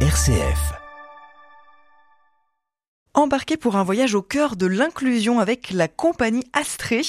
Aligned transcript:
RCF. 0.00 0.85
Embarqué 3.18 3.56
pour 3.56 3.76
un 3.76 3.82
voyage 3.82 4.14
au 4.14 4.20
cœur 4.20 4.56
de 4.56 4.66
l'inclusion 4.66 5.40
avec 5.40 5.70
la 5.70 5.88
compagnie 5.88 6.44
Astrée. 6.52 7.00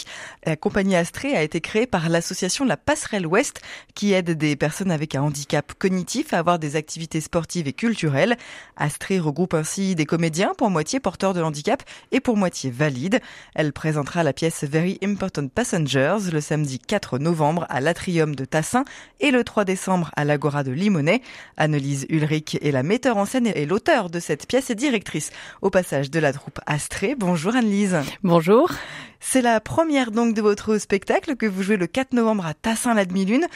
La 0.45 0.55
compagnie 0.55 0.95
Astrée 0.95 1.35
a 1.35 1.43
été 1.43 1.59
créée 1.59 1.85
par 1.85 2.07
l'association 2.07 2.63
La 2.63 2.77
Passerelle 2.77 3.27
Ouest 3.27 3.59
qui 3.93 4.13
aide 4.13 4.31
des 4.31 4.55
personnes 4.55 4.91
avec 4.91 5.15
un 5.15 5.21
handicap 5.21 5.73
cognitif 5.77 6.31
à 6.31 6.39
avoir 6.39 6.59
des 6.59 6.77
activités 6.77 7.19
sportives 7.19 7.67
et 7.67 7.73
culturelles. 7.73 8.37
Astrée 8.77 9.19
regroupe 9.19 9.53
ainsi 9.53 9.95
des 9.95 10.05
comédiens 10.05 10.53
pour 10.57 10.69
moitié 10.69 11.01
porteurs 11.01 11.33
de 11.33 11.41
handicap 11.41 11.83
et 12.13 12.21
pour 12.21 12.37
moitié 12.37 12.71
valides. 12.71 13.19
Elle 13.53 13.73
présentera 13.73 14.23
la 14.23 14.31
pièce 14.31 14.63
Very 14.63 14.97
Important 15.03 15.49
Passengers 15.49 16.31
le 16.31 16.39
samedi 16.39 16.79
4 16.79 17.19
novembre 17.19 17.65
à 17.67 17.81
l'Atrium 17.81 18.33
de 18.33 18.45
Tassin 18.45 18.85
et 19.19 19.31
le 19.31 19.43
3 19.43 19.65
décembre 19.65 20.11
à 20.15 20.23
l'Agora 20.23 20.63
de 20.63 20.71
Limonest. 20.71 21.21
Annelise 21.57 22.05
Ulrich 22.07 22.57
est 22.61 22.71
la 22.71 22.83
metteur 22.83 23.17
en 23.17 23.25
scène 23.25 23.47
et 23.47 23.65
l'auteur 23.65 24.09
de 24.09 24.21
cette 24.21 24.47
pièce 24.47 24.69
et 24.69 24.75
directrice 24.75 25.31
au 25.61 25.69
passage 25.69 25.96
de 26.05 26.19
la 26.19 26.31
troupe 26.31 26.59
Astrée. 26.67 27.15
Bonjour 27.17 27.55
Anne-Lise. 27.55 27.97
Bonjour. 28.23 28.71
C'est 29.19 29.41
la 29.41 29.59
première 29.59 30.11
donc 30.11 30.35
de 30.35 30.41
votre 30.43 30.77
spectacle 30.77 31.35
que 31.35 31.47
vous 31.47 31.63
jouez 31.63 31.75
le 31.75 31.87
4 31.87 32.13
novembre 32.13 32.45
à 32.45 32.53
Tassin 32.53 32.93
la 32.93 33.03
demi-lune. 33.03 33.47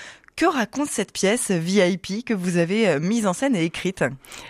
Que 0.41 0.48
raconte 0.48 0.88
cette 0.88 1.12
pièce 1.12 1.52
VIP 1.52 2.26
que 2.26 2.34
vous 2.34 2.58
avez 2.58 2.88
euh, 2.88 2.99
mise 2.99 3.27
en 3.27 3.34
scène 3.34 3.55
et 3.55 3.63
écrite? 3.63 4.04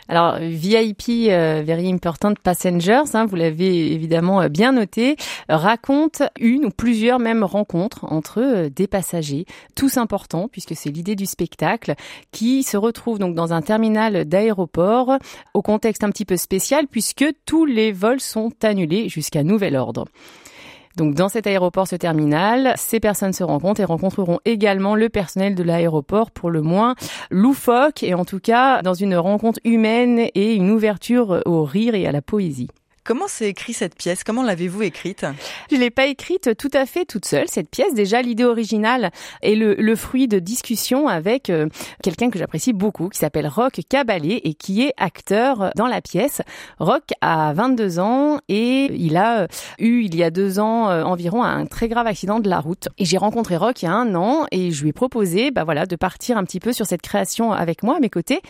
Alors 0.07 0.37
VIP, 0.39 1.27
euh, 1.27 1.63
Very 1.65 1.91
Important 1.91 2.33
Passengers, 2.41 3.13
hein, 3.13 3.25
vous 3.25 3.35
l'avez 3.35 3.91
évidemment 3.91 4.39
euh, 4.39 4.47
bien 4.47 4.71
noté, 4.71 5.17
raconte 5.49 6.23
une 6.39 6.63
ou 6.63 6.69
plusieurs 6.69 7.19
mêmes 7.19 7.43
rencontres 7.43 8.05
entre 8.05 8.69
des 8.73 8.87
passagers, 8.87 9.45
tous 9.75 9.97
importants 9.97 10.47
puisque 10.47 10.77
c'est 10.77 10.91
l'idée 10.91 11.17
du 11.17 11.25
spectacle, 11.25 11.95
qui 12.31 12.63
se 12.63 12.77
retrouvent 12.77 13.19
donc 13.19 13.35
dans 13.35 13.51
un 13.51 13.61
terminal 13.61 14.23
d'aéroport 14.23 15.17
au 15.53 15.61
contexte 15.61 16.05
un 16.05 16.09
petit 16.09 16.23
peu 16.23 16.37
spécial 16.37 16.87
puisque 16.89 17.25
tous 17.45 17.65
les 17.65 17.91
vols 17.91 18.21
sont 18.21 18.53
annulés 18.63 19.09
jusqu'à 19.09 19.43
nouvel 19.43 19.75
ordre. 19.75 20.05
Donc 20.97 21.15
dans 21.15 21.29
cet 21.29 21.47
aéroport, 21.47 21.87
ce 21.87 21.95
terminal, 21.95 22.73
ces 22.77 22.99
personnes 22.99 23.33
se 23.33 23.43
rencontrent 23.43 23.81
et 23.81 23.85
rencontreront 23.85 24.39
également 24.45 24.95
le 24.95 25.09
personnel 25.09 25.55
de 25.55 25.63
l'aéroport 25.63 26.31
pour 26.31 26.49
le 26.49 26.61
moins 26.61 26.95
loufoque 27.29 28.03
et 28.03 28.13
en 28.13 28.25
tout 28.25 28.39
cas 28.39 28.81
dans 28.81 28.93
une 28.93 29.15
rencontre 29.15 29.59
humaine 29.63 30.27
et 30.35 30.55
une 30.55 30.71
ouverture 30.71 31.41
au 31.45 31.63
rire 31.63 31.95
et 31.95 32.07
à 32.07 32.11
la 32.11 32.21
poésie. 32.21 32.69
Comment 33.03 33.27
s'est 33.27 33.49
écrit 33.49 33.73
cette 33.73 33.95
pièce? 33.95 34.23
Comment 34.23 34.43
l'avez-vous 34.43 34.83
écrite? 34.83 35.25
Je 35.71 35.75
l'ai 35.75 35.89
pas 35.89 36.05
écrite 36.05 36.55
tout 36.55 36.69
à 36.71 36.85
fait 36.85 37.03
toute 37.03 37.25
seule. 37.25 37.47
Cette 37.47 37.67
pièce, 37.67 37.95
déjà, 37.95 38.21
l'idée 38.21 38.43
originale 38.43 39.09
est 39.41 39.55
le, 39.55 39.73
le, 39.73 39.95
fruit 39.95 40.27
de 40.27 40.37
discussions 40.37 41.07
avec 41.07 41.49
euh, 41.49 41.67
quelqu'un 42.03 42.29
que 42.29 42.37
j'apprécie 42.37 42.73
beaucoup, 42.73 43.09
qui 43.09 43.17
s'appelle 43.17 43.47
Rock 43.47 43.79
Cabalé 43.89 44.41
et 44.43 44.53
qui 44.53 44.83
est 44.83 44.93
acteur 44.97 45.71
dans 45.75 45.87
la 45.87 45.99
pièce. 45.99 46.43
Rock 46.77 47.05
a 47.21 47.53
22 47.53 47.97
ans 47.97 48.37
et 48.49 48.91
il 48.93 49.17
a 49.17 49.41
euh, 49.41 49.47
eu, 49.79 50.03
il 50.03 50.15
y 50.15 50.21
a 50.21 50.29
deux 50.29 50.59
ans 50.59 50.91
euh, 50.91 51.01
environ, 51.01 51.41
un 51.41 51.65
très 51.65 51.87
grave 51.87 52.05
accident 52.05 52.39
de 52.39 52.49
la 52.49 52.59
route. 52.59 52.87
Et 52.99 53.05
j'ai 53.05 53.17
rencontré 53.17 53.57
Rock 53.57 53.81
il 53.81 53.85
y 53.85 53.87
a 53.87 53.93
un 53.95 54.13
an 54.13 54.45
et 54.51 54.69
je 54.69 54.83
lui 54.83 54.89
ai 54.89 54.93
proposé, 54.93 55.49
bah 55.49 55.63
voilà, 55.63 55.87
de 55.87 55.95
partir 55.95 56.37
un 56.37 56.43
petit 56.43 56.59
peu 56.59 56.71
sur 56.71 56.85
cette 56.85 57.01
création 57.01 57.51
avec 57.51 57.81
moi 57.81 57.97
à 57.97 57.99
mes 57.99 58.11
côtés. 58.11 58.41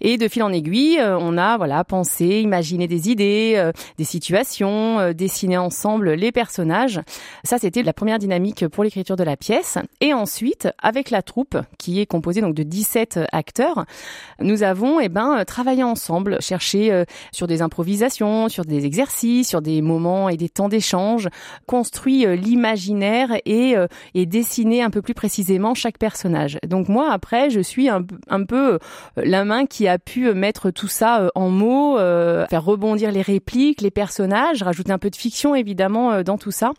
Et 0.00 0.18
de 0.18 0.26
fil 0.26 0.42
en 0.42 0.52
aiguille, 0.52 1.00
on 1.00 1.38
a 1.38 1.56
voilà 1.56 1.84
pensé, 1.84 2.40
imaginé 2.40 2.88
des 2.88 3.08
idées 3.08 3.70
des 3.98 4.04
situations, 4.04 4.98
euh, 4.98 5.12
dessiner 5.12 5.58
ensemble 5.58 6.12
les 6.12 6.32
personnages. 6.32 7.00
Ça, 7.44 7.58
c'était 7.58 7.82
la 7.82 7.92
première 7.92 8.18
dynamique 8.18 8.66
pour 8.68 8.84
l'écriture 8.84 9.16
de 9.16 9.24
la 9.24 9.36
pièce. 9.36 9.78
Et 10.00 10.14
ensuite, 10.14 10.68
avec 10.82 11.10
la 11.10 11.22
troupe, 11.22 11.58
qui 11.78 12.00
est 12.00 12.06
composée 12.06 12.40
donc 12.40 12.54
de 12.54 12.62
17 12.62 13.20
acteurs, 13.32 13.84
nous 14.40 14.62
avons 14.62 15.00
eh 15.00 15.08
ben, 15.08 15.44
travaillé 15.44 15.82
ensemble, 15.82 16.38
cherché 16.40 16.92
euh, 16.92 17.04
sur 17.32 17.46
des 17.46 17.62
improvisations, 17.62 18.48
sur 18.48 18.64
des 18.64 18.84
exercices, 18.84 19.48
sur 19.48 19.62
des 19.62 19.82
moments 19.82 20.28
et 20.28 20.36
des 20.36 20.48
temps 20.48 20.68
d'échange, 20.68 21.28
construit 21.66 22.26
euh, 22.26 22.34
l'imaginaire 22.34 23.30
et, 23.44 23.74
et 24.14 24.26
dessiné 24.26 24.82
un 24.82 24.90
peu 24.90 25.02
plus 25.02 25.14
précisément 25.14 25.74
chaque 25.74 25.98
personnage. 25.98 26.58
Donc 26.66 26.88
moi, 26.88 27.10
après, 27.10 27.50
je 27.50 27.60
suis 27.60 27.88
un, 27.88 28.04
un 28.28 28.44
peu 28.44 28.78
la 29.16 29.44
main 29.44 29.66
qui 29.66 29.88
a 29.88 29.98
pu 29.98 30.32
mettre 30.32 30.70
tout 30.70 30.88
ça 30.88 31.30
en 31.34 31.50
mots, 31.50 31.96
faire 31.96 32.64
rebondir 32.64 33.12
les 33.12 33.22
répliques, 33.22 33.81
les 33.82 33.90
personnages, 33.90 34.62
rajouter 34.62 34.92
un 34.92 34.98
peu 34.98 35.10
de 35.10 35.16
fiction 35.16 35.54
évidemment 35.54 36.12
euh, 36.12 36.22
dans 36.22 36.38
tout 36.38 36.50
ça. 36.50 36.72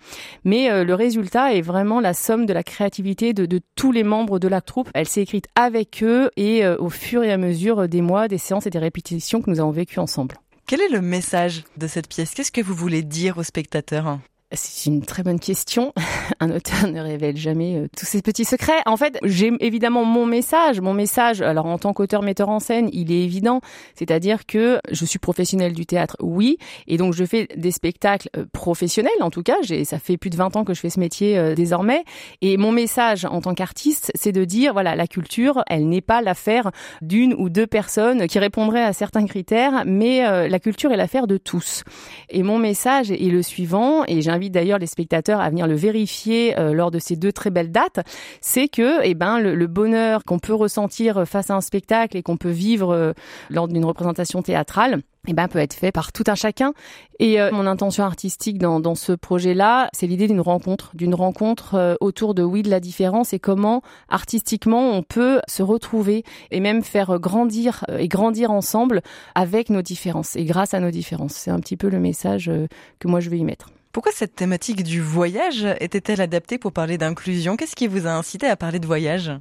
Mais 0.43 0.71
euh, 0.71 0.83
le 0.83 0.95
résultat 0.95 1.53
est 1.53 1.61
vraiment 1.61 1.99
la 1.99 2.13
somme 2.13 2.45
de 2.45 2.53
la 2.53 2.63
créativité 2.63 3.33
de, 3.33 3.45
de 3.45 3.59
tous 3.75 3.91
les 3.91 4.03
membres 4.03 4.39
de 4.39 4.47
la 4.47 4.61
troupe. 4.61 4.89
Elle 4.93 5.07
s'est 5.07 5.21
écrite 5.21 5.47
avec 5.55 6.03
eux 6.03 6.31
et 6.37 6.65
euh, 6.65 6.75
au 6.79 6.89
fur 6.89 7.23
et 7.23 7.31
à 7.31 7.37
mesure 7.37 7.87
des 7.87 8.01
mois, 8.01 8.27
des 8.27 8.37
séances 8.37 8.65
et 8.65 8.69
des 8.69 8.79
répétitions 8.79 9.41
que 9.41 9.49
nous 9.49 9.59
avons 9.59 9.71
vécues 9.71 9.99
ensemble. 9.99 10.35
Quel 10.65 10.81
est 10.81 10.89
le 10.89 11.01
message 11.01 11.63
de 11.77 11.87
cette 11.87 12.07
pièce? 12.07 12.33
Qu'est-ce 12.33 12.51
que 12.51 12.61
vous 12.61 12.73
voulez 12.73 13.03
dire 13.03 13.37
aux 13.37 13.43
spectateurs? 13.43 14.17
C'est 14.53 14.89
une 14.89 15.03
très 15.03 15.23
bonne 15.23 15.39
question. 15.39 15.93
Un 16.39 16.51
auteur 16.51 16.87
ne 16.87 16.99
révèle 16.99 17.37
jamais 17.37 17.77
euh, 17.77 17.87
tous 17.97 18.05
ses 18.05 18.21
petits 18.21 18.45
secrets. 18.45 18.81
En 18.85 18.97
fait, 18.97 19.17
j'ai 19.23 19.51
évidemment 19.59 20.05
mon 20.05 20.25
message. 20.25 20.81
Mon 20.81 20.93
message, 20.93 21.41
alors 21.41 21.65
en 21.65 21.77
tant 21.77 21.93
qu'auteur 21.93 22.21
metteur 22.21 22.49
en 22.49 22.59
scène, 22.59 22.89
il 22.93 23.11
est 23.11 23.23
évident. 23.23 23.61
C'est-à-dire 23.95 24.45
que 24.45 24.79
je 24.91 25.05
suis 25.05 25.19
professionnelle 25.19 25.73
du 25.73 25.85
théâtre, 25.85 26.17
oui. 26.21 26.57
Et 26.87 26.97
donc 26.97 27.13
je 27.13 27.25
fais 27.25 27.47
des 27.55 27.71
spectacles 27.71 28.29
euh, 28.37 28.45
professionnels, 28.51 29.11
en 29.21 29.29
tout 29.29 29.43
cas. 29.43 29.57
Ça 29.83 29.99
fait 29.99 30.17
plus 30.17 30.29
de 30.29 30.35
20 30.35 30.55
ans 30.55 30.63
que 30.63 30.73
je 30.73 30.79
fais 30.79 30.89
ce 30.89 30.99
métier 30.99 31.37
euh, 31.37 31.55
désormais. 31.55 32.03
Et 32.41 32.57
mon 32.57 32.71
message 32.71 33.25
en 33.25 33.41
tant 33.41 33.53
qu'artiste, 33.53 34.11
c'est 34.15 34.31
de 34.31 34.45
dire, 34.45 34.73
voilà, 34.73 34.95
la 34.95 35.07
culture, 35.07 35.63
elle 35.67 35.87
n'est 35.87 36.01
pas 36.01 36.21
l'affaire 36.21 36.71
d'une 37.01 37.33
ou 37.33 37.49
deux 37.49 37.67
personnes 37.67 38.27
qui 38.27 38.39
répondraient 38.39 38.83
à 38.83 38.93
certains 38.93 39.25
critères, 39.25 39.83
mais 39.85 40.47
la 40.47 40.59
culture 40.59 40.91
est 40.91 40.97
l'affaire 40.97 41.27
de 41.27 41.37
tous. 41.37 41.83
Et 42.29 42.43
mon 42.43 42.57
message 42.57 43.11
est 43.11 43.31
le 43.31 43.41
suivant, 43.41 44.03
et 44.07 44.21
j'invite 44.21 44.42
d'ailleurs 44.49 44.79
les 44.79 44.87
spectateurs 44.87 45.39
à 45.39 45.49
venir 45.49 45.67
le 45.67 45.75
vérifier 45.75 46.57
euh, 46.59 46.73
lors 46.73 46.91
de 46.91 46.99
ces 46.99 47.15
deux 47.15 47.31
très 47.31 47.49
belles 47.49 47.71
dates, 47.71 48.05
c'est 48.41 48.67
que 48.67 49.03
eh 49.03 49.13
ben 49.13 49.39
le, 49.39 49.67
bonheur 49.67 50.23
qu'on 50.23 50.39
peut 50.39 50.53
ressentir 50.53 51.25
face 51.27 51.49
à 51.49 51.55
un 51.55 51.61
spectacle 51.61 52.17
et 52.17 52.23
qu'on 52.23 52.37
peut 52.37 52.49
vivre 52.49 52.93
euh, 52.93 53.13
lors 53.49 53.67
d'une 53.67 53.85
représentation 53.85 54.41
théâtrale, 54.41 54.99
eh 55.27 55.33
ben, 55.33 55.47
peut 55.47 55.59
être 55.59 55.73
fait 55.73 55.93
par 55.93 56.11
tout 56.11 56.25
un 56.27 56.35
chacun. 56.35 56.73
Et 57.19 57.39
euh, 57.39 57.49
mon 57.51 57.65
intention 57.65 58.03
artistique 58.03 58.57
dans, 58.57 58.79
dans 58.79 58.95
ce 58.95 59.13
projet-là, 59.13 59.89
c'est 59.93 60.05
l'idée 60.05 60.27
d'une 60.27 60.41
rencontre, 60.41 60.91
d'une 60.95 61.15
rencontre 61.15 61.97
autour 62.01 62.33
de 62.33 62.43
oui 62.43 62.61
de 62.61 62.69
la 62.69 62.79
différence 62.79 63.33
et 63.33 63.39
comment 63.39 63.81
artistiquement 64.09 64.91
on 64.91 65.01
peut 65.01 65.39
se 65.47 65.63
retrouver 65.63 66.23
et 66.51 66.59
même 66.59 66.83
faire 66.83 67.19
grandir 67.19 67.85
et 67.97 68.07
grandir 68.07 68.51
ensemble 68.51 69.01
avec 69.33 69.69
nos 69.69 69.81
différences 69.81 70.35
et 70.35 70.43
grâce 70.43 70.73
à 70.73 70.79
nos 70.79 70.91
différences. 70.91 71.33
C'est 71.33 71.51
un 71.51 71.59
petit 71.59 71.77
peu 71.77 71.89
le 71.89 71.99
message 71.99 72.51
que 72.99 73.07
moi 73.07 73.21
je 73.21 73.29
veux 73.29 73.37
y 73.37 73.43
mettre. 73.45 73.69
Pourquoi 73.93 74.11
cette 74.11 74.33
thématique 74.33 74.81
du 74.81 75.01
voyage 75.01 75.67
était-elle 75.79 76.19
adaptée 76.19 76.57
pour 76.57 76.71
parler 76.71 76.97
d'inclusion? 76.97 77.55
Qu'est-ce 77.55 77.75
qui 77.75 77.85
vous 77.85 78.07
a 78.07 78.09
incité 78.09 78.47
à 78.47 78.55
parler 78.55 78.79
de 78.79 78.87
voyage? 78.87 79.31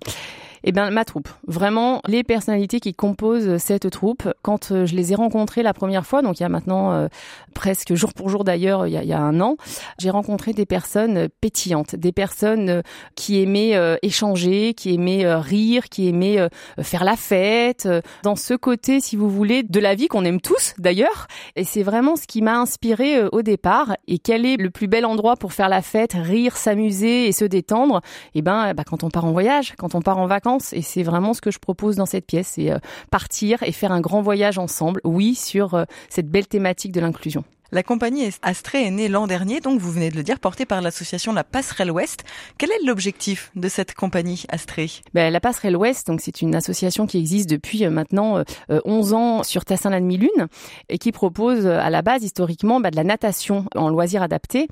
Eh 0.65 0.73
bien, 0.73 0.91
ma 0.91 1.05
troupe. 1.05 1.29
Vraiment, 1.47 2.01
les 2.07 2.23
personnalités 2.23 2.81
qui 2.81 2.95
composent 2.95 3.57
cette 3.57 3.91
troupe, 3.91 4.29
quand 4.43 4.71
euh, 4.71 4.87
je 4.87 4.95
les 4.95 5.13
ai 5.13 5.15
rencontrées 5.15 5.63
la 5.63 5.75
première 5.75 6.07
fois, 6.07 6.23
donc 6.23 6.39
il 6.39 6.43
y 6.43 6.47
a 6.47 6.49
maintenant 6.49 6.93
euh, 6.93 7.09
presque 7.55 7.95
jour 7.95 8.15
pour 8.15 8.29
jour 8.29 8.45
d'ailleurs, 8.45 8.87
il, 8.87 8.95
il, 8.95 9.09
y 9.09 9.13
a 9.13 9.21
un 9.21 9.41
an, 9.41 9.57
j'ai 9.99 10.11
rencontré 10.11 10.53
des 10.53 10.67
personnes 10.67 11.29
pétillantes, 11.41 11.97
des 11.97 12.13
personnes 12.13 12.69
euh, 12.69 12.83
qui 13.17 13.41
aimaient 13.41 13.73
échanger, 14.03 14.75
qui 14.75 14.95
aimaient 14.95 15.35
rire, 15.35 15.89
qui 15.89 16.09
aimaient 16.09 16.49
faire 16.81 17.05
la 17.05 17.17
fête, 17.17 17.89
dans 18.23 18.37
ce 18.37 18.55
côté, 18.55 19.01
si 19.01 19.17
vous 19.17 19.29
voulez, 19.29 19.63
de 19.63 19.81
la 19.81 19.95
vie 19.95 20.09
qu'on 20.09 20.25
aime 20.25 20.41
tous 20.41 20.75
d'ailleurs. 20.79 21.27
Et 21.57 21.65
c'est 21.65 21.83
vraiment 21.83 22.17
ce 22.17 22.27
qui 22.27 22.43
m'a 22.43 22.59
inspiré 22.59 23.25
au 23.33 23.43
départ. 23.43 23.97
Et 24.07 24.19
quel 24.19 24.47
est 24.47 24.57
le 24.57 24.71
plus 24.71 24.89
bel 24.89 25.05
endroit 25.05 25.37
pour 25.37 25.53
faire 25.53 25.69
la 25.69 25.83
fête, 25.83 26.13
rire, 26.15 26.57
s'amuser 26.57 27.27
et 27.27 27.33
se 27.33 27.45
détendre? 27.45 28.01
Eh 28.35 28.43
ben, 28.43 28.75
bah, 28.75 28.85
quand 28.85 29.05
on 29.05 29.11
part 29.11 29.25
en 29.25 29.33
voyage, 29.33 29.75
quand 29.77 29.95
on 29.95 30.03
part 30.03 30.19
en 30.19 30.27
vacances 30.27 30.52
et 30.73 30.83
c'est 30.83 31.03
vraiment 31.03 31.35
ce 31.35 31.41
que 31.41 31.51
je 31.51 31.59
propose 31.59 31.97
dans 31.97 32.07
cette 32.07 32.27
pièce, 32.27 32.53
c'est 32.55 32.71
euh, 32.71 32.79
partir 33.11 33.63
et 33.63 33.73
faire 33.73 33.93
un 33.93 34.01
grand 34.01 34.23
voyage 34.23 34.59
ensemble, 34.59 35.01
oui, 35.05 35.35
sur 35.35 35.75
euh, 35.75 35.85
cette 36.09 36.29
belle 36.29 36.47
thématique 36.47 36.93
de 36.93 37.01
l'inclusion. 37.01 37.45
La 37.75 37.83
compagnie 37.83 38.29
Astrée 38.43 38.85
est 38.85 38.91
née 38.91 39.09
l'an 39.09 39.27
dernier, 39.27 39.61
donc 39.61 39.81
vous 39.81 39.91
venez 39.91 40.11
de 40.11 40.17
le 40.17 40.23
dire, 40.23 40.39
portée 40.39 40.67
par 40.67 40.83
l'association 40.83 41.33
La 41.33 41.43
Passerelle 41.43 41.91
Ouest. 41.91 42.23
Quel 42.59 42.71
est 42.71 42.85
l'objectif 42.85 43.51
de 43.57 43.67
cette 43.67 43.95
compagnie 43.95 44.45
Astrée 44.51 44.91
ben, 45.15 45.33
La 45.33 45.41
Passerelle 45.41 45.79
Ouest, 45.79 46.07
donc 46.07 46.21
c'est 46.21 46.43
une 46.43 46.55
association 46.55 47.07
qui 47.07 47.17
existe 47.17 47.49
depuis 47.49 47.87
euh, 47.87 47.91
maintenant 47.91 48.45
11 48.69 49.13
euh, 49.13 49.17
ans 49.17 49.43
sur 49.43 49.65
Tassin-la-Demi-Lune 49.65 50.49
et 50.91 50.99
qui 50.99 51.13
propose 51.13 51.65
euh, 51.65 51.79
à 51.81 51.89
la 51.89 52.03
base 52.03 52.25
historiquement 52.25 52.79
ben, 52.79 52.91
de 52.91 52.97
la 52.97 53.05
natation 53.05 53.65
en 53.75 53.89
loisirs 53.89 54.21
adaptés 54.21 54.69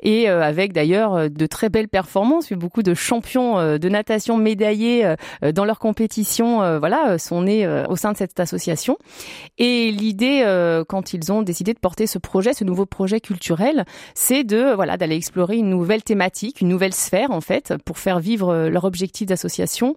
et 0.00 0.28
avec 0.28 0.74
d'ailleurs 0.74 1.30
de 1.30 1.46
très 1.46 1.70
belles 1.70 1.88
performances. 1.88 2.52
Beaucoup 2.52 2.82
de 2.82 2.92
champions 2.92 3.78
de 3.78 3.88
natation 3.88 4.36
médaillés 4.36 5.14
dans 5.54 5.64
leur 5.64 5.78
compétition, 5.78 6.78
voilà, 6.78 7.18
sont 7.18 7.42
nés 7.42 7.66
au 7.88 7.96
sein 7.96 8.12
de 8.12 8.16
cette 8.16 8.38
association. 8.40 8.98
Et 9.58 9.90
l'idée, 9.90 10.44
quand 10.88 11.14
ils 11.14 11.32
ont 11.32 11.42
décidé 11.42 11.72
de 11.72 11.78
porter 11.78 12.06
ce 12.06 12.18
projet 12.18 12.41
ce 12.52 12.64
nouveau 12.64 12.86
projet 12.86 13.20
culturel, 13.20 13.84
c'est 14.14 14.44
d'aller 14.44 15.16
explorer 15.16 15.56
une 15.56 15.70
nouvelle 15.70 16.02
thématique, 16.02 16.60
une 16.60 16.68
nouvelle 16.68 16.94
sphère 16.94 17.30
en 17.30 17.40
fait, 17.40 17.74
pour 17.84 17.98
faire 17.98 18.18
vivre 18.18 18.68
leur 18.68 18.84
objectif 18.84 19.26
d'association. 19.26 19.96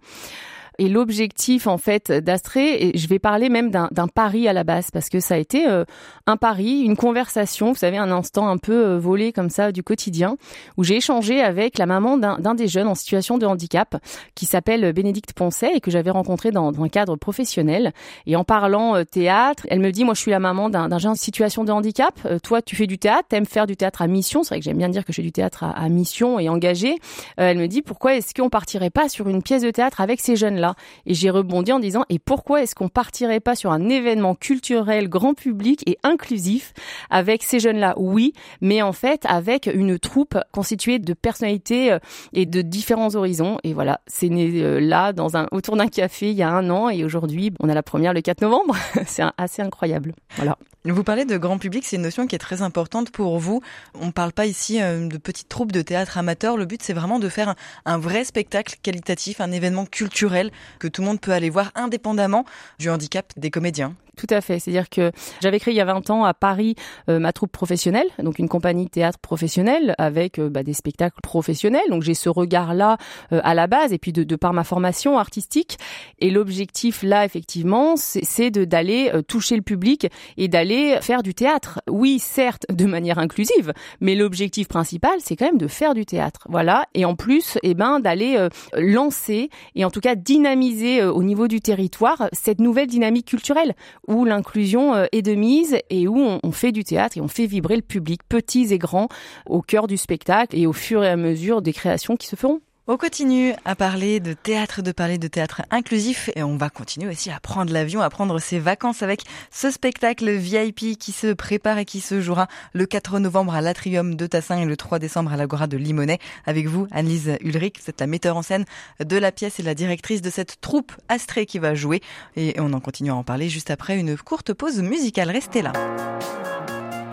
Et 0.78 0.90
l'objectif 0.90 1.68
en 1.68 1.78
fait 1.78 2.12
d'Astrée, 2.12 2.76
et 2.76 2.98
je 2.98 3.08
vais 3.08 3.20
parler 3.20 3.50
même 3.50 3.72
d'un 3.72 4.08
pari 4.08 4.48
à 4.48 4.54
la 4.54 4.64
base 4.64 4.92
parce 4.92 5.10
que 5.10 5.20
ça 5.20 5.36
a 5.36 5.38
été 5.38 5.68
euh, 5.68 5.86
un 6.28 6.38
pari, 6.38 6.82
une 6.82 6.98
conversation, 6.98 7.70
vous 7.70 7.78
savez, 7.78 7.98
un 7.98 8.12
instant 8.12 8.48
un 8.48 8.58
peu 8.58 8.86
euh, 8.86 9.00
volé 9.00 9.32
comme 9.32 9.50
ça 9.50 9.72
du 9.72 9.84
quotidien, 9.84 10.38
où 10.78 10.84
j'ai 10.84 10.98
échangé 10.98 11.42
avec 11.42 11.78
la 11.78 11.86
maman 11.86 12.18
d'un 12.18 12.56
des 12.56 12.68
jeunes 12.68 12.88
en 12.88 12.96
situation 12.96 13.38
de 13.38 13.46
handicap 13.46 13.96
qui 14.36 14.46
s'appelle 14.46 14.92
Bénédicte 14.94 15.34
Poncet 15.34 15.72
et 15.76 15.80
que 15.80 15.92
j'avais 15.92 16.12
rencontré 16.12 16.52
dans, 16.52 16.72
un 16.82 16.90
cadre 16.90 17.16
professionnel. 17.16 17.94
Et 18.26 18.36
en 18.36 18.44
parlant 18.44 18.96
euh, 18.96 19.04
théâtre, 19.04 19.66
elle 19.70 19.80
me 19.80 19.92
dit, 19.92 20.04
moi 20.04 20.14
je 20.14 20.22
suis 20.22 20.32
la 20.32 20.40
maman 20.40 20.70
d'un 20.70 20.98
jeune 20.98 21.12
en 21.12 21.16
situation 21.16 21.64
de 21.64 21.72
handicap, 21.72 22.16
toi 22.44 22.62
tu 22.62 22.76
fais 22.76 22.88
du 22.88 22.98
théâtre, 22.98 23.28
t'aimes 23.30 23.46
faire 23.46 23.68
du 23.68 23.78
théâtre 23.78 24.02
à 24.02 24.08
mission, 24.08 24.44
c'est 24.44 24.50
vrai 24.50 24.60
que 24.60 24.66
j'aime 24.66 24.78
bien 24.78 24.90
dire 24.90 25.06
que 25.06 25.14
je 25.14 25.18
fais 25.18 25.22
du 25.22 25.32
théâtre 25.32 25.64
à, 25.64 25.72
à 25.72 25.90
mission 25.90 26.40
et 26.40 26.50
engagé. 26.50 26.98
elle 27.38 27.58
me 27.58 27.68
dit, 27.68 27.82
pourquoi 27.82 28.16
est-ce 28.16 28.34
qu'on 28.34 28.50
partirait 28.50 28.90
pas 28.90 29.10
sur 29.10 29.30
une 29.30 29.42
pièce 29.42 29.62
de 29.62 29.72
théâtre 29.72 30.02
avec 30.02 30.20
ces 30.20 30.36
jeunes-là? 30.36 30.65
Et 31.06 31.14
j'ai 31.14 31.30
rebondi 31.30 31.72
en 31.72 31.80
disant, 31.80 32.06
et 32.10 32.20
pourquoi 32.20 32.64
est-ce 32.64 32.76
qu'on 32.76 32.90
partirait 32.90 33.40
pas 33.40 33.56
sur 33.56 33.72
un 33.72 33.90
événement 33.90 34.36
culturel 34.36 35.10
grand 35.10 35.34
public 35.34 35.84
et 35.88 35.98
inclusif 36.04 36.74
avec 37.10 37.44
ces 37.44 37.60
jeunes-là? 37.60 37.94
Oui, 37.98 38.34
mais 38.62 38.82
en 38.82 38.94
fait 38.94 39.24
avec 39.28 39.70
une 39.74 40.00
troupe 40.00 40.38
constituée 40.52 41.00
de 41.00 41.14
personnalités 41.14 41.92
euh, 41.92 42.00
et 42.34 42.46
de 42.46 42.62
différents 42.62 43.16
horizons. 43.16 43.58
Et 43.64 43.74
voilà, 43.74 44.02
c'est 44.08 44.30
né 44.30 44.62
euh, 44.62 44.80
là 44.80 45.14
autour 45.52 45.76
d'un 45.78 45.88
café 45.88 46.32
il 46.32 46.38
y 46.38 46.44
a 46.44 46.50
un 46.50 46.70
an 46.70 46.90
et 46.90 47.04
aujourd'hui 47.04 47.54
on 47.60 47.70
a 47.70 47.74
la 47.74 47.84
première 47.84 48.14
le 48.14 48.22
4 48.22 48.42
novembre. 48.42 48.76
c'est 49.06 49.24
assez 49.38 49.62
incroyable. 49.62 50.14
Voilà. 50.38 50.58
Vous 50.88 51.04
parlez 51.04 51.26
de 51.26 51.38
grand 51.38 51.58
public, 51.58 51.84
c'est 51.84 51.96
une 51.96 52.04
notion 52.04 52.28
qui 52.28 52.36
est 52.36 52.40
très 52.40 52.62
importante 52.62 53.10
pour 53.10 53.40
vous. 53.40 53.62
On 54.00 54.08
ne 54.08 54.12
parle 54.12 54.32
pas 54.32 54.46
ici 54.46 54.80
euh, 54.80 55.08
de 55.08 55.18
petites 55.18 55.50
troupes 55.50 55.72
de 55.72 55.82
théâtre 55.82 56.20
amateur. 56.20 56.58
Le 56.58 56.66
but, 56.66 56.84
c'est 56.84 56.94
vraiment 56.94 57.18
de 57.18 57.28
faire 57.28 57.56
un, 57.86 57.98
vrai 57.98 58.24
spectacle 58.24 58.76
qualitatif, 58.84 59.42
un 59.42 59.52
événement 59.52 59.88
culturel 59.88 60.52
que 60.80 60.88
tout 60.88 61.02
le 61.02 61.08
monde 61.08 61.22
peut 61.22 61.32
aller 61.32 61.50
voir 61.50 61.72
indépendamment 61.76 62.46
du 62.80 62.90
handicap 62.90 63.32
des 63.38 63.52
comédiens. 63.52 63.96
Tout 64.16 64.28
à 64.30 64.42
fait. 64.42 64.60
C'est-à-dire 64.60 64.90
que 64.90 65.12
j'avais 65.42 65.60
créé 65.60 65.74
il 65.74 65.78
y 65.78 65.82
a 65.82 65.86
20 65.86 66.10
ans 66.10 66.24
à 66.24 66.34
Paris 66.34 66.76
euh, 67.10 67.20
ma 67.20 67.34
troupe 67.34 67.52
professionnelle, 67.52 68.08
donc 68.20 68.40
une 68.40 68.50
compagnie 68.50 68.90
théâtre 68.90 69.20
professionnelle 69.20 69.96
avec 69.98 70.40
euh, 70.40 70.50
bah, 70.50 70.64
des 70.64 70.74
spectacles 70.74 71.20
professionnels. 71.22 71.90
Donc 71.90 72.04
j'ai 72.04 72.14
ce 72.14 72.30
regard-là 72.30 72.98
à 73.32 73.54
la 73.54 73.68
base 73.68 73.94
et 73.94 73.98
puis 73.98 74.14
de, 74.14 74.24
de, 74.24 74.36
par 74.36 74.54
ma 74.54 74.64
formation 74.64 75.18
artistique. 75.18 75.78
Et 76.20 76.30
l'objectif 76.30 77.04
là, 77.04 77.26
effectivement, 77.26 77.96
c'est 77.96 78.52
d'aller 78.52 79.12
toucher 79.28 79.56
le 79.56 79.62
public 79.62 80.08
et 80.38 80.48
d'aller 80.48 80.98
faire 81.02 81.24
du 81.24 81.34
théâtre. 81.34 81.82
Oui, 81.90 82.20
certes, 82.20 82.66
de 82.70 82.86
manière 82.86 83.20
inclusive, 83.20 83.74
mais 84.00 84.16
l'objectif 84.16 84.68
principal, 84.68 85.14
c'est 85.20 85.36
quand 85.36 85.46
même 85.46 85.58
de 85.58 85.68
faire 85.68 85.94
du 85.94 86.06
théâtre. 86.06 86.48
Voilà. 86.50 86.86
Et 86.94 87.06
en 87.06 87.16
plus, 87.16 87.58
eh 87.64 87.74
ben, 87.74 88.00
d'aller 88.00 88.36
euh, 88.38 88.50
lancer 88.78 89.50
et 89.76 89.86
en 89.86 89.92
tout 89.92 90.00
cas 90.00 90.16
dynamiser 90.16 91.02
euh, 91.02 91.12
au 91.12 91.24
niveau 91.24 91.48
du 91.48 91.62
territoire 91.62 92.30
cette 92.34 92.60
nouvelle 92.60 92.88
dynamique 92.88 93.28
culturelle 93.28 93.76
où 94.08 94.26
l'inclusion 94.26 94.94
euh, 94.94 95.06
est 95.12 95.22
de 95.22 95.36
mise 95.36 95.78
et 95.90 96.08
où 96.08 96.18
on, 96.18 96.40
on, 96.44 96.52
fait 96.52 96.72
du 96.72 96.84
théâtre 96.84 97.18
et 97.18 97.22
on 97.22 97.28
fait 97.28 97.46
vibrer 97.46 97.76
le 97.76 97.82
public, 97.82 98.22
petits 98.28 98.74
et 98.74 98.78
grands, 98.78 99.08
au 99.46 99.62
cœur 99.62 99.88
du 99.88 99.98
spectacle 99.98 100.58
et 100.58 100.68
au 100.68 100.74
fur 100.74 101.04
et 101.04 101.10
à 101.10 101.18
mesure 101.18 101.62
des 101.62 101.74
créations 101.74 102.16
qui 102.16 102.28
se 102.28 102.36
feront. 102.36 102.62
On 102.88 102.98
continue 102.98 103.56
à 103.66 103.76
parler 103.76 104.20
de 104.20 104.34
théâtre, 104.34 104.84
de 104.84 104.92
parler 104.92 105.18
de 105.18 105.28
théâtre 105.28 105.64
inclusif 105.72 106.30
et 106.36 106.44
on 106.44 106.56
va 106.56 106.70
continuer 106.70 107.10
aussi 107.10 107.32
à 107.32 107.40
prendre 107.40 107.74
l'avion, 107.74 108.02
à 108.02 108.12
prendre 108.12 108.38
ses 108.38 108.60
vacances 108.60 109.02
avec 109.02 109.24
ce 109.50 109.72
spectacle 109.72 110.30
VIP 110.30 110.96
qui 111.00 111.12
se 111.12 111.34
prépare 111.34 111.80
et 111.80 111.86
qui 111.86 112.00
se 112.00 112.22
jouera 112.22 112.48
le 112.74 112.86
4 112.86 113.18
novembre 113.18 113.56
à 113.56 113.62
l'Atrium 113.62 114.14
de 114.14 114.28
Tassin 114.28 114.60
et 114.60 114.66
le 114.66 114.78
3 114.78 115.00
décembre 115.00 115.34
à 115.34 115.36
l'Agora 115.36 115.66
de 115.66 115.78
Limonest. 115.78 116.22
Avec 116.46 116.68
vous, 116.68 116.86
Annelise 116.92 117.38
Ulrich, 117.42 117.78
êtes 117.88 118.02
la 118.02 118.06
metteur 118.06 118.38
en 118.38 118.44
scène 118.44 118.66
de 119.04 119.18
la 119.18 119.32
pièce 119.32 119.60
et 119.60 119.64
la 119.64 119.74
directrice 119.74 120.22
de 120.22 120.30
cette 120.30 120.62
troupe 120.62 120.92
Astrée 121.10 121.48
qui 121.48 121.58
va 121.58 121.74
jouer 121.74 122.04
et 122.36 122.54
on 122.60 122.72
en 122.72 122.80
continue 122.80 123.10
à 123.10 123.16
en 123.16 123.24
parler 123.24 123.50
juste 123.50 123.72
après 123.72 123.98
une 123.98 124.16
courte 124.16 124.54
pause 124.54 124.80
musicale. 124.84 125.32
Restez 125.32 125.64
là. 125.64 125.74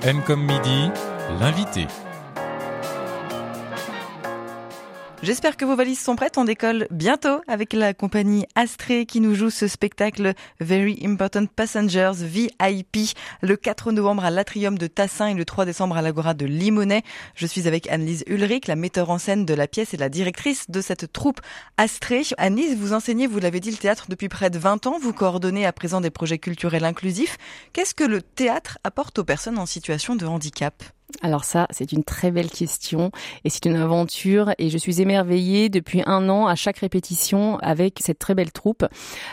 M 0.03 0.21
comme 0.27 0.45
midi, 0.45 0.91
l'invité. 1.41 1.87
J'espère 5.23 5.57
que 5.57 5.65
vos 5.65 5.77
valises 5.77 6.01
sont 6.01 6.17
prêtes. 6.17 6.37
On 6.37 6.45
décolle 6.45 6.89
bientôt 6.91 7.43
avec 7.47 7.75
la 7.75 7.95
compagnie 7.95 8.45
Astrée 8.57 9.07
qui 9.07 9.21
nous 9.21 9.37
joue 9.37 9.51
ce 9.51 9.69
spectacle 9.69 10.35
Very 10.59 10.99
Important 11.05 11.47
Passengers 11.47 12.11
VIP 12.17 13.15
le 13.41 13.57
4 13.57 13.93
novembre 13.93 14.25
à 14.25 14.31
l'Atrium 14.31 14.77
de 14.77 14.89
Tassin 14.89 15.29
et 15.29 15.35
le 15.35 15.45
3 15.45 15.65
décembre 15.65 15.97
à 15.97 16.03
l'Agora 16.03 16.35
de 16.35 16.45
Limonest. 16.45 17.05
Je 17.37 17.47
suis 17.47 17.69
avec 17.69 17.89
Annelise 17.89 18.25
Ulrich, 18.27 18.67
la 18.67 18.75
metteur 18.75 19.11
en 19.11 19.19
scène 19.19 19.47
de 19.47 19.55
la 19.55 19.69
pièce 19.69 19.95
et 19.95 19.97
la 19.97 20.09
directrice 20.09 20.69
de 20.69 20.81
cette 20.81 21.13
troupe 21.13 21.41
Astrée. 21.77 22.23
Annelise, 22.37 22.77
vous 22.77 22.93
enseignez, 22.93 23.29
vous 23.29 23.39
l'avez 23.39 23.61
dit, 23.61 23.71
le 23.71 23.77
théâtre 23.77 24.07
depuis 24.09 24.29
près 24.29 24.51
de 24.51 24.59
20 24.59 24.89
ans. 24.89 24.99
Vous 25.01 25.13
coordonnez 25.13 25.67
à 25.67 25.73
présent 25.73 26.01
des 26.01 26.11
projets 26.11 26.41
culturels 26.41 26.85
inclusifs. 26.85 27.39
Qu'est-ce 27.73 27.95
que 27.95 28.03
le 28.03 28.23
théâtre 28.23 28.79
apporte 28.83 29.21
aux 29.21 29.25
personnes 29.25 29.59
en 29.59 29.67
situation 29.67 30.17
de 30.17 30.27
handicap? 30.27 30.83
Alors 31.21 31.45
ça, 31.45 31.67
c'est 31.71 31.93
une 31.93 32.05
très 32.05 32.31
belle 32.31 32.51
question 32.51 33.11
et 33.45 33.51
c'est 33.51 33.67
une 33.67 33.77
aventure 33.77 34.53
et 34.59 34.71
je 34.71 34.79
suis 34.79 35.01
émerveillée 35.01 35.69
depuis 35.69 36.03
un 36.07 36.29
an 36.29 36.47
à 36.47 36.55
chaque 36.55 36.79
répétition 36.79 37.59
avec 37.59 37.99
cette 38.01 38.19
très 38.19 38.35
belle 38.35 38.53
troupe. 38.53 38.85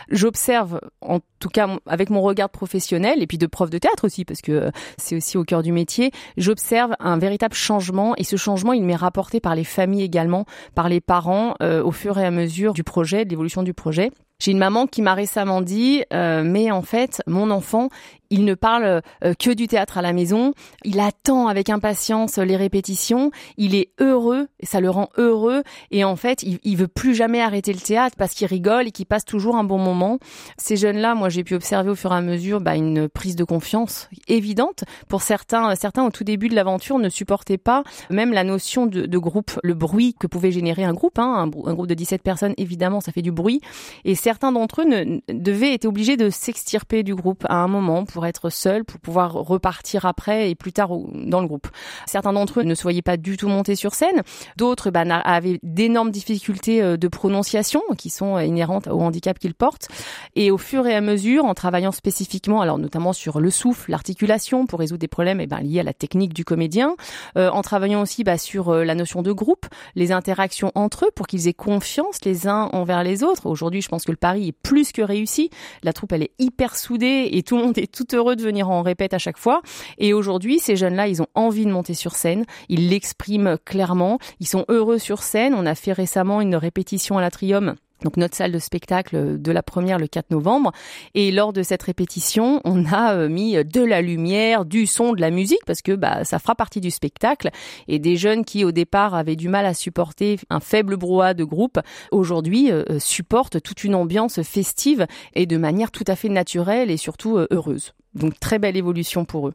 J'observe, 0.10 0.82
en 1.02 1.20
tout 1.40 1.50
cas 1.50 1.68
avec 1.86 2.10
mon 2.10 2.22
regard 2.22 2.50
professionnel 2.50 3.22
et 3.22 3.28
puis 3.28 3.38
de 3.38 3.48
prof 3.48 3.70
de 3.70 3.78
théâtre 3.78 4.06
aussi 4.06 4.26
parce 4.26 4.42
que 4.42 4.72
c'est 4.98 5.16
aussi 5.16 5.38
au 5.38 5.44
cœur 5.44 5.64
du 5.64 5.72
métier, 5.72 6.12
j'observe 6.38 6.94
un 7.00 7.18
véritable 7.18 7.56
changement 7.56 8.14
et 8.18 8.24
ce 8.24 8.36
changement, 8.36 8.74
il 8.74 8.84
m'est 8.84 8.96
rapporté 8.96 9.40
par 9.40 9.56
les 9.56 9.64
familles 9.64 10.04
également, 10.04 10.46
par 10.76 10.90
les 10.90 11.02
parents 11.02 11.56
euh, 11.62 11.84
au 11.84 11.92
fur 11.92 12.18
et 12.20 12.26
à 12.26 12.32
mesure 12.32 12.74
du 12.74 12.84
projet, 12.84 13.26
de 13.26 13.30
l'évolution 13.30 13.64
du 13.64 13.74
projet. 13.74 14.12
J'ai 14.42 14.52
une 14.52 14.58
maman 14.58 14.88
qui 14.88 15.02
m'a 15.02 15.16
récemment 15.16 15.62
dit, 15.62 16.04
euh, 16.14 16.44
mais 16.46 16.72
en 16.72 16.82
fait, 16.82 17.22
mon 17.28 17.52
enfant, 17.52 17.90
il 18.30 18.46
ne 18.46 18.54
parle 18.54 19.02
euh, 19.24 19.34
que 19.38 19.52
du 19.52 19.68
théâtre 19.68 19.98
à 19.98 20.02
la 20.02 20.14
maison. 20.14 20.54
Il 20.84 21.00
attend 21.00 21.48
avec 21.48 21.70
impatience 21.70 22.38
les 22.38 22.56
répétitions. 22.56 23.32
Il 23.58 23.76
est 23.76 23.92
heureux, 24.00 24.48
et 24.60 24.66
ça 24.66 24.80
le 24.80 24.90
rend 24.90 25.10
heureux. 25.18 25.64
Et 25.92 26.04
en 26.04 26.16
fait, 26.16 26.44
il, 26.44 26.78
veut 26.78 26.88
plus 26.88 27.16
jamais 27.16 27.42
arrêter 27.42 27.74
le 27.74 27.80
théâtre 27.80 28.16
parce 28.18 28.34
qu'il 28.34 28.48
rigole 28.48 28.88
et 28.88 28.92
qu'il 28.92 29.06
passe 29.06 29.26
toujours 29.26 29.56
un 29.56 29.64
bon 29.64 29.78
moment. 29.78 30.20
Ces 30.58 30.78
jeunes-là, 30.78 31.16
moi, 31.16 31.30
j'ai 31.30 31.44
pu 31.44 31.56
observer 31.56 31.90
au 31.90 31.96
fur 31.96 32.12
et 32.12 32.16
à 32.16 32.22
mesure 32.22 32.62
bah, 32.62 32.76
une 32.76 33.10
prise 33.10 33.36
de 33.36 33.44
confiance 33.44 34.10
évidente. 34.28 34.84
Pour 35.08 35.22
certains, 35.22 35.76
certains 35.76 36.06
au 36.06 36.10
tout 36.10 36.24
début 36.24 36.50
de 36.50 36.56
l'aventure 36.56 37.00
ne 37.00 37.10
supportaient 37.10 37.58
pas 37.58 37.84
même 38.10 38.34
la 38.34 38.44
notion 38.44 38.86
de, 38.86 39.18
groupe, 39.18 39.60
le 39.64 39.74
bruit 39.74 40.16
que 40.20 40.28
pouvait 40.28 40.52
générer 40.52 40.84
un 40.84 40.94
groupe. 40.94 41.20
Hein. 41.20 41.50
Un, 41.66 41.74
groupe 41.74 41.88
de 41.88 41.94
17 41.94 42.22
personnes, 42.22 42.54
évidemment, 42.58 43.02
ça 43.02 43.12
fait 43.12 43.22
du 43.22 43.32
bruit. 43.32 43.62
Et 44.06 44.16
certains 44.16 44.52
d'entre 44.52 44.82
eux 44.82 45.20
devaient 45.30 45.74
être 45.74 45.86
obligés 45.86 46.18
de 46.18 46.30
s'extirper 46.30 47.04
du 47.04 47.16
groupe 47.16 47.46
à 47.50 47.56
un 47.56 47.68
moment 47.68 48.06
être 48.26 48.50
seuls, 48.50 48.86
pour 48.86 49.00
pouvoir 49.00 49.34
repartir 49.34 50.06
après 50.06 50.50
et 50.50 50.56
plus 50.56 50.74
tard 50.74 50.90
dans 51.14 51.42
le 51.42 51.48
groupe. 51.48 51.68
Certains 52.06 52.34
d'entre 52.34 52.62
eux 52.62 52.64
ne 52.64 52.76
se 52.76 52.84
pas 53.02 53.18
du 53.18 53.38
tout 53.38 53.48
monter 53.48 53.76
sur 53.76 53.94
scène. 53.94 54.22
D'autres 54.58 54.92
bah, 54.92 55.02
avaient 55.02 55.60
d'énormes 55.64 56.12
difficultés 56.12 56.82
euh, 56.82 56.98
de 56.98 57.08
prononciation 57.08 57.82
qui 57.98 58.10
sont 58.10 58.40
inhérentes 58.40 58.88
au 58.88 59.00
handicap 59.02 59.38
qu'ils 59.40 59.54
portent. 59.54 59.88
Et 60.36 60.52
au 60.52 60.58
fur 60.58 60.88
et 60.88 60.96
à 60.96 61.02
mesure, 61.02 61.46
en 61.46 61.54
travaillant 61.54 61.92
spécifiquement, 61.92 62.62
alors 62.62 62.78
notamment 62.78 63.14
sur 63.14 63.40
le 63.40 63.50
souffle, 63.50 63.92
l'articulation, 63.92 64.66
pour 64.66 64.80
résoudre 64.80 65.00
des 65.00 65.08
problèmes 65.08 65.40
eh 65.42 65.48
ben, 65.48 65.60
liés 65.60 65.80
à 65.80 65.84
la 65.84 65.94
technique 65.94 66.34
du 66.34 66.46
comédien, 66.46 66.96
euh, 67.38 67.50
en 67.50 67.62
travaillant 67.62 68.02
aussi 68.02 68.24
bah, 68.24 68.38
sur 68.38 68.70
euh, 68.70 68.84
la 68.84 68.96
notion 68.96 69.22
de 69.22 69.32
groupe, 69.32 69.66
les 69.96 70.12
interactions 70.12 70.72
entre 70.76 71.06
eux 71.06 71.12
pour 71.16 71.28
qu'ils 71.28 71.48
aient 71.48 71.54
confiance 71.54 72.24
les 72.26 72.48
uns 72.48 72.70
envers 72.74 73.04
les 73.04 73.24
autres. 73.24 73.46
Aujourd'hui, 73.46 73.82
je 73.82 73.90
pense 73.90 74.06
que 74.06 74.12
le 74.12 74.18
pari 74.18 74.50
est 74.50 74.52
plus 74.52 74.92
que 74.92 75.02
réussi. 75.02 75.50
La 75.84 75.94
troupe, 75.94 76.14
elle 76.14 76.24
est 76.24 76.32
hyper 76.40 76.76
soudée 76.76 77.30
et 77.32 77.44
tout 77.44 77.58
le 77.58 77.64
monde 77.64 77.78
est 77.78 77.92
tout 77.92 78.09
heureux 78.14 78.36
de 78.36 78.42
venir 78.42 78.70
en 78.70 78.82
répète 78.82 79.14
à 79.14 79.18
chaque 79.18 79.38
fois. 79.38 79.62
Et 79.98 80.14
aujourd'hui, 80.14 80.60
ces 80.60 80.76
jeunes-là, 80.76 81.08
ils 81.08 81.22
ont 81.22 81.28
envie 81.36 81.66
de 81.66 81.72
monter 81.72 81.94
sur 81.94 82.16
scène. 82.16 82.46
Ils 82.70 82.90
l'expriment 82.90 83.58
clairement. 83.64 84.20
Ils 84.40 84.48
sont 84.48 84.66
heureux 84.70 85.00
sur 85.00 85.24
scène. 85.24 85.54
On 85.54 85.66
a 85.66 85.76
fait 85.76 85.94
récemment 85.94 86.42
une 86.42 86.56
répétition 86.56 87.18
à 87.18 87.22
l'Atrium 87.22 87.76
donc 88.04 88.18
notre 88.18 88.36
salle 88.36 88.52
de 88.52 88.60
spectacle 88.60 89.42
de 89.42 89.52
la 89.52 89.64
première 89.64 89.98
le 89.98 90.08
4 90.08 90.32
novembre. 90.32 90.72
Et 91.16 91.32
lors 91.32 91.54
de 91.54 91.64
cette 91.64 91.84
répétition, 91.84 92.62
on 92.64 92.86
a 92.86 93.16
euh, 93.16 93.30
mis 93.30 93.64
de 93.64 93.82
la 93.82 94.02
lumière, 94.02 94.66
du 94.66 94.88
son, 94.88 95.14
de 95.14 95.22
la 95.22 95.32
musique, 95.32 95.64
parce 95.66 95.82
que 95.82 95.92
bah, 95.92 96.24
ça 96.24 96.40
fera 96.40 96.56
partie 96.56 96.82
du 96.82 96.92
spectacle. 96.92 97.50
Et 97.88 98.00
des 98.00 98.16
jeunes 98.16 98.46
qui 98.46 98.64
au 98.64 98.72
départ 98.72 99.16
avaient 99.16 99.36
du 99.36 99.50
mal 99.50 99.66
à 99.66 99.74
supporter 99.74 100.38
un 100.50 100.60
faible 100.60 100.98
brouhaha 100.98 101.34
de 101.34 101.44
groupe, 101.44 101.80
aujourd'hui 102.12 102.72
euh, 102.72 103.00
supportent 103.00 103.62
toute 103.62 103.84
une 103.84 103.96
ambiance 103.96 104.42
festive 104.42 105.06
et 105.34 105.46
de 105.46 105.58
manière 105.58 105.92
tout 105.92 106.06
à 106.08 106.16
fait 106.16 106.30
naturelle 106.30 106.92
et 106.92 106.98
surtout 106.98 107.38
euh, 107.38 107.48
heureuse. 107.52 107.94
Donc 108.16 108.40
très 108.40 108.58
belle 108.58 108.76
évolution 108.76 109.24
pour 109.24 109.50
eux. 109.50 109.54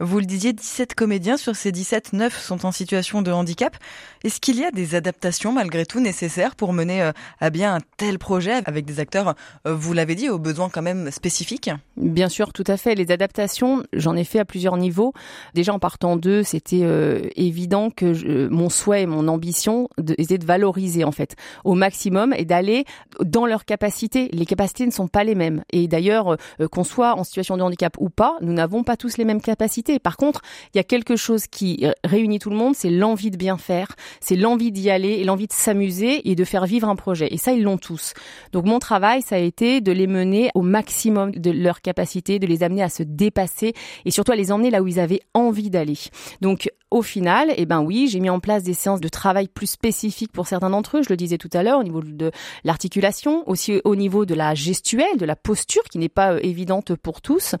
Vous 0.00 0.20
le 0.20 0.26
disiez, 0.26 0.52
17 0.52 0.94
comédiens 0.94 1.36
sur 1.36 1.56
ces 1.56 1.72
17, 1.72 2.12
9 2.12 2.40
sont 2.40 2.64
en 2.64 2.70
situation 2.70 3.20
de 3.20 3.32
handicap. 3.32 3.76
Est-ce 4.22 4.40
qu'il 4.40 4.56
y 4.56 4.64
a 4.64 4.70
des 4.70 4.94
adaptations 4.94 5.52
malgré 5.52 5.84
tout 5.84 5.98
nécessaires 5.98 6.54
pour 6.54 6.72
mener 6.72 7.02
euh, 7.02 7.10
à 7.40 7.50
bien 7.50 7.74
un 7.74 7.80
tel 7.96 8.20
projet 8.20 8.62
avec 8.64 8.84
des 8.84 9.00
acteurs, 9.00 9.34
euh, 9.66 9.74
vous 9.74 9.92
l'avez 9.94 10.14
dit, 10.14 10.28
aux 10.28 10.38
besoins 10.38 10.68
quand 10.68 10.82
même 10.82 11.10
spécifiques? 11.10 11.70
Bien 11.96 12.28
sûr, 12.28 12.52
tout 12.52 12.64
à 12.68 12.76
fait. 12.76 12.94
Les 12.94 13.10
adaptations, 13.10 13.82
j'en 13.92 14.14
ai 14.14 14.22
fait 14.22 14.38
à 14.38 14.44
plusieurs 14.44 14.76
niveaux. 14.76 15.12
Déjà 15.54 15.74
en 15.74 15.80
partant 15.80 16.16
d'eux, 16.16 16.44
c'était 16.44 16.82
euh, 16.82 17.22
évident 17.34 17.90
que 17.90 18.14
je, 18.14 18.46
mon 18.46 18.70
souhait 18.70 19.02
et 19.02 19.06
mon 19.06 19.26
ambition 19.26 19.88
était 20.16 20.38
de 20.38 20.46
valoriser 20.46 21.02
en 21.02 21.12
fait 21.12 21.34
au 21.64 21.74
maximum 21.74 22.32
et 22.32 22.44
d'aller 22.44 22.84
dans 23.20 23.46
leurs 23.46 23.64
capacités. 23.64 24.28
Les 24.32 24.46
capacités 24.46 24.86
ne 24.86 24.92
sont 24.92 25.08
pas 25.08 25.24
les 25.24 25.34
mêmes. 25.34 25.64
Et 25.72 25.88
d'ailleurs, 25.88 26.36
qu'on 26.70 26.84
soit 26.84 27.18
en 27.18 27.24
situation 27.24 27.56
de 27.56 27.62
handicap 27.62 27.87
ou 27.98 28.10
pas, 28.10 28.36
nous 28.40 28.52
n'avons 28.52 28.84
pas 28.84 28.96
tous 28.96 29.16
les 29.16 29.24
mêmes 29.24 29.40
capacités. 29.40 29.98
Par 29.98 30.16
contre, 30.16 30.42
il 30.74 30.78
y 30.78 30.80
a 30.80 30.84
quelque 30.84 31.16
chose 31.16 31.46
qui 31.46 31.86
réunit 32.04 32.38
tout 32.38 32.50
le 32.50 32.56
monde, 32.56 32.74
c'est 32.74 32.90
l'envie 32.90 33.30
de 33.30 33.36
bien 33.36 33.56
faire, 33.56 33.94
c'est 34.20 34.36
l'envie 34.36 34.72
d'y 34.72 34.90
aller 34.90 35.14
et 35.14 35.24
l'envie 35.24 35.46
de 35.46 35.52
s'amuser 35.52 36.28
et 36.30 36.34
de 36.34 36.44
faire 36.44 36.66
vivre 36.66 36.88
un 36.88 36.96
projet. 36.96 37.28
Et 37.30 37.38
ça, 37.38 37.52
ils 37.52 37.62
l'ont 37.62 37.78
tous. 37.78 38.14
Donc 38.52 38.64
mon 38.66 38.78
travail, 38.78 39.22
ça 39.22 39.36
a 39.36 39.38
été 39.38 39.80
de 39.80 39.92
les 39.92 40.06
mener 40.06 40.50
au 40.54 40.62
maximum 40.62 41.32
de 41.32 41.50
leurs 41.50 41.80
capacités, 41.80 42.38
de 42.38 42.46
les 42.46 42.62
amener 42.62 42.82
à 42.82 42.88
se 42.88 43.02
dépasser 43.02 43.74
et 44.04 44.10
surtout 44.10 44.32
à 44.32 44.36
les 44.36 44.52
emmener 44.52 44.70
là 44.70 44.82
où 44.82 44.86
ils 44.86 45.00
avaient 45.00 45.20
envie 45.34 45.70
d'aller. 45.70 45.98
Donc 46.40 46.70
au 46.90 47.02
final, 47.02 47.52
eh 47.56 47.66
ben 47.66 47.80
oui, 47.80 48.08
j'ai 48.10 48.20
mis 48.20 48.30
en 48.30 48.40
place 48.40 48.62
des 48.62 48.72
séances 48.72 49.00
de 49.00 49.08
travail 49.08 49.48
plus 49.48 49.66
spécifiques 49.66 50.32
pour 50.32 50.46
certains 50.46 50.70
d'entre 50.70 50.98
eux. 50.98 51.02
Je 51.02 51.10
le 51.10 51.16
disais 51.16 51.36
tout 51.36 51.50
à 51.52 51.62
l'heure 51.62 51.80
au 51.80 51.82
niveau 51.82 52.00
de 52.00 52.30
l'articulation, 52.64 53.42
aussi 53.48 53.80
au 53.84 53.94
niveau 53.94 54.24
de 54.24 54.34
la 54.34 54.54
gestuelle, 54.54 55.18
de 55.18 55.26
la 55.26 55.36
posture 55.36 55.82
qui 55.84 55.98
n'est 55.98 56.08
pas 56.08 56.32
euh, 56.32 56.40
évidente 56.42 56.94
pour 56.94 57.20
tous. 57.20 57.56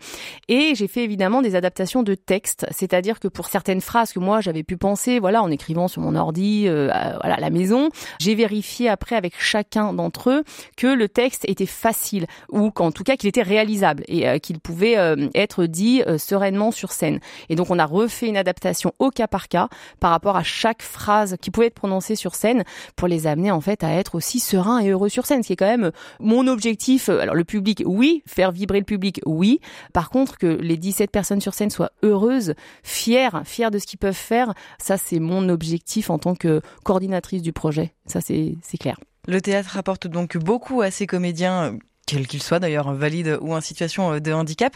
Et 0.48 0.74
j'ai 0.74 0.88
fait 0.88 1.04
évidemment 1.04 1.42
des 1.42 1.56
adaptations 1.56 2.02
de 2.02 2.14
texte, 2.14 2.66
c'est-à-dire 2.70 3.20
que 3.20 3.28
pour 3.28 3.48
certaines 3.48 3.82
phrases 3.82 4.12
que 4.12 4.18
moi 4.18 4.40
j'avais 4.40 4.62
pu 4.62 4.78
penser, 4.78 5.18
voilà, 5.18 5.42
en 5.42 5.50
écrivant 5.50 5.88
sur 5.88 6.00
mon 6.00 6.14
ordi, 6.14 6.64
euh, 6.66 6.88
à, 6.90 7.18
voilà, 7.18 7.34
à 7.34 7.40
la 7.40 7.50
maison, 7.50 7.90
j'ai 8.20 8.34
vérifié 8.34 8.88
après 8.88 9.16
avec 9.16 9.34
chacun 9.38 9.92
d'entre 9.92 10.30
eux 10.30 10.44
que 10.76 10.86
le 10.86 11.08
texte 11.08 11.44
était 11.48 11.66
facile 11.66 12.26
ou 12.50 12.70
qu'en 12.70 12.92
tout 12.92 13.04
cas 13.04 13.16
qu'il 13.16 13.28
était 13.28 13.42
réalisable 13.42 14.04
et 14.08 14.26
euh, 14.26 14.38
qu'il 14.38 14.58
pouvait 14.58 14.96
être 15.34 15.66
dit 15.66 16.02
sereinement 16.18 16.70
sur 16.70 16.92
scène. 16.92 17.20
Et 17.48 17.56
donc 17.56 17.70
on 17.70 17.78
a 17.78 17.84
refait 17.84 18.26
une 18.26 18.36
adaptation 18.36 18.92
au 18.98 19.10
cas 19.18 19.26
par 19.26 19.48
cas 19.48 19.68
par 20.00 20.10
rapport 20.10 20.36
à 20.36 20.42
chaque 20.42 20.82
phrase 20.82 21.36
qui 21.40 21.50
pouvait 21.50 21.66
être 21.66 21.74
prononcée 21.74 22.14
sur 22.14 22.34
scène 22.34 22.64
pour 22.96 23.08
les 23.08 23.26
amener 23.26 23.50
en 23.50 23.60
fait 23.60 23.82
à 23.82 23.92
être 23.92 24.14
aussi 24.14 24.38
sereins 24.38 24.78
et 24.78 24.90
heureux 24.90 25.08
sur 25.08 25.26
scène, 25.26 25.42
ce 25.42 25.48
qui 25.48 25.52
est 25.54 25.56
quand 25.56 25.66
même 25.66 25.90
mon 26.20 26.46
objectif. 26.46 27.08
Alors 27.08 27.34
le 27.34 27.44
public, 27.44 27.82
oui, 27.84 28.22
faire 28.26 28.52
vibrer 28.52 28.78
le 28.78 28.84
public, 28.84 29.20
oui. 29.26 29.60
Par 29.92 30.10
contre, 30.10 30.38
que 30.38 30.46
les 30.46 30.76
17 30.76 31.10
personnes 31.10 31.40
sur 31.40 31.54
scène 31.54 31.70
soient 31.70 31.90
heureuses, 32.02 32.54
fières, 32.82 33.42
fières 33.44 33.70
de 33.70 33.78
ce 33.78 33.86
qu'ils 33.86 33.98
peuvent 33.98 34.14
faire, 34.14 34.54
ça 34.78 34.96
c'est 34.96 35.18
mon 35.18 35.48
objectif 35.48 36.10
en 36.10 36.18
tant 36.18 36.34
que 36.34 36.60
coordinatrice 36.84 37.42
du 37.42 37.52
projet. 37.52 37.94
Ça 38.06 38.20
c'est 38.20 38.56
clair. 38.78 38.98
Le 39.26 39.40
théâtre 39.40 39.76
apporte 39.76 40.06
donc 40.06 40.36
beaucoup 40.38 40.80
à 40.80 40.90
ses 40.90 41.06
comédiens, 41.06 41.76
quels 42.06 42.26
qu'ils 42.26 42.42
soient 42.42 42.60
d'ailleurs, 42.60 42.94
valides 42.94 43.36
ou 43.40 43.54
en 43.54 43.60
situation 43.60 44.18
de 44.20 44.32
handicap. 44.32 44.74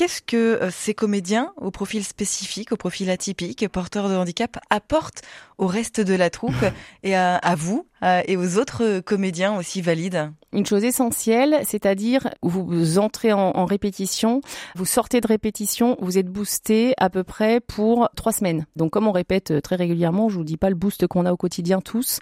Qu'est-ce 0.00 0.22
que 0.22 0.36
euh, 0.62 0.70
ces 0.70 0.94
comédiens, 0.94 1.52
au 1.58 1.70
profil 1.70 2.02
spécifique, 2.04 2.72
au 2.72 2.78
profil 2.78 3.10
atypique, 3.10 3.68
porteurs 3.68 4.08
de 4.08 4.14
handicap, 4.14 4.56
apportent 4.70 5.20
au 5.58 5.66
reste 5.66 6.00
de 6.00 6.14
la 6.14 6.30
troupe 6.30 6.54
et 7.02 7.14
à, 7.14 7.36
à 7.36 7.54
vous 7.54 7.86
euh, 8.02 8.22
et 8.26 8.36
aux 8.36 8.58
autres 8.58 9.00
comédiens 9.00 9.56
aussi 9.56 9.82
valides 9.82 10.32
Une 10.52 10.66
chose 10.66 10.84
essentielle, 10.84 11.60
c'est-à-dire 11.64 12.30
vous 12.42 12.98
entrez 12.98 13.32
en, 13.32 13.64
répétition, 13.64 14.40
vous 14.74 14.84
sortez 14.84 15.20
de 15.20 15.26
répétition, 15.26 15.96
vous 16.00 16.18
êtes 16.18 16.26
boosté 16.26 16.94
à 16.98 17.10
peu 17.10 17.24
près 17.24 17.60
pour 17.60 18.08
trois 18.16 18.32
semaines. 18.32 18.66
Donc 18.76 18.90
comme 18.92 19.06
on 19.06 19.12
répète 19.12 19.60
très 19.62 19.76
régulièrement, 19.76 20.28
je 20.28 20.36
vous 20.36 20.44
dis 20.44 20.56
pas 20.56 20.70
le 20.70 20.76
boost 20.76 21.06
qu'on 21.06 21.26
a 21.26 21.32
au 21.32 21.36
quotidien 21.36 21.80
tous, 21.80 22.20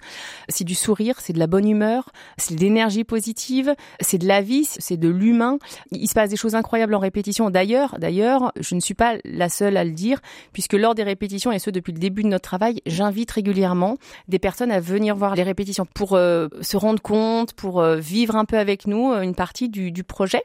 c'est 0.49 0.63
du 0.63 0.75
sourire, 0.75 1.15
c'est 1.19 1.33
de 1.33 1.39
la 1.39 1.47
bonne 1.47 1.67
humeur, 1.67 2.09
c'est 2.37 2.55
de 2.55 2.59
l'énergie 2.59 3.03
positive, 3.03 3.73
c'est 4.01 4.17
de 4.17 4.27
la 4.27 4.41
vie, 4.41 4.65
c'est 4.65 4.97
de 4.97 5.09
l'humain. 5.09 5.57
Il 5.91 6.07
se 6.07 6.13
passe 6.13 6.29
des 6.29 6.35
choses 6.35 6.55
incroyables 6.55 6.93
en 6.93 6.99
répétition. 6.99 7.49
D'ailleurs, 7.49 7.97
d'ailleurs, 7.99 8.51
je 8.59 8.75
ne 8.75 8.79
suis 8.79 8.93
pas 8.93 9.15
la 9.25 9.49
seule 9.49 9.77
à 9.77 9.83
le 9.83 9.91
dire, 9.91 10.19
puisque 10.53 10.73
lors 10.73 10.95
des 10.95 11.03
répétitions, 11.03 11.51
et 11.51 11.59
ce 11.59 11.69
depuis 11.69 11.93
le 11.93 11.99
début 11.99 12.23
de 12.23 12.27
notre 12.27 12.43
travail, 12.43 12.81
j'invite 12.85 13.31
régulièrement 13.31 13.97
des 14.27 14.39
personnes 14.39 14.71
à 14.71 14.79
venir 14.79 15.15
voir 15.15 15.35
les 15.35 15.43
répétitions 15.43 15.68
pour 15.93 16.13
euh, 16.13 16.47
se 16.61 16.77
rendre 16.77 17.01
compte, 17.01 17.53
pour 17.53 17.81
euh, 17.81 17.97
vivre 17.97 18.35
un 18.35 18.45
peu 18.45 18.57
avec 18.57 18.87
nous 18.87 19.11
euh, 19.11 19.21
une 19.21 19.35
partie 19.35 19.69
du, 19.69 20.03
projet. 20.03 20.43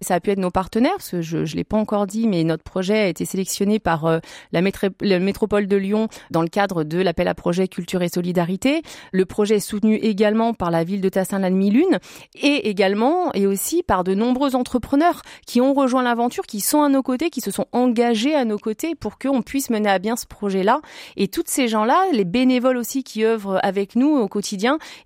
Ça 0.00 0.14
a 0.14 0.20
pu 0.20 0.30
être 0.30 0.38
nos 0.38 0.50
partenaires, 0.50 0.96
je 1.00 1.38
ne 1.38 1.56
l'ai 1.56 1.64
pas 1.64 1.76
encore 1.76 2.06
dit, 2.06 2.28
mais 2.28 2.44
notre 2.44 2.62
projet 2.62 2.98
a 2.98 3.06
été 3.08 3.24
sélectionné 3.24 3.78
par 3.78 4.20
la, 4.52 4.60
métropole 4.60 5.66
de 5.66 5.76
Lyon 5.76 6.08
dans 6.30 6.42
le 6.42 6.48
cadre 6.48 6.84
de 6.84 6.98
l'appel 6.98 7.28
à 7.28 7.34
projet 7.34 7.66
Culture 7.66 8.02
et 8.02 8.08
Solidarité. 8.08 8.82
Le 9.12 9.24
projet 9.24 9.56
est 9.56 9.60
soutenu 9.60 9.96
également 9.96 10.54
par 10.54 10.70
la 10.70 10.84
ville 10.84 11.00
de 11.00 11.08
Tassin-la-Demi-Lune 11.08 11.98
et 12.34 12.68
également 12.68 13.32
et 13.32 13.46
aussi 13.46 13.82
par 13.82 14.04
de 14.04 14.14
nombreux 14.14 14.54
entrepreneurs 14.54 15.22
qui 15.46 15.60
ont 15.60 15.72
rejoint 15.72 16.02
l'aventure, 16.02 16.46
qui 16.46 16.60
sont 16.60 16.82
à 16.82 16.88
nos 16.88 17.02
côtés, 17.02 17.30
qui 17.30 17.40
se 17.40 17.50
sont 17.50 17.66
engagés 17.72 18.34
à 18.34 18.44
nos 18.44 18.58
côtés 18.58 18.94
pour 18.94 19.18
qu'on 19.18 19.42
puisse 19.42 19.70
mener 19.70 19.88
à 19.88 19.98
bien 19.98 20.16
ce 20.16 20.26
projet-là. 20.26 20.80
Et 21.16 21.28
toutes 21.28 21.48
ces 21.48 21.68
gens-là, 21.68 22.04
les 22.12 22.24
bénévoles 22.24 22.76
aussi 22.76 23.02
qui 23.02 23.24
œuvrent 23.24 23.58
avec 23.62 23.96
nous 23.96 24.10
au 24.16 24.28
quotidien, 24.28 24.50